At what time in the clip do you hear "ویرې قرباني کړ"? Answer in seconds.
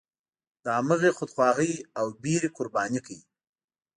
2.21-3.15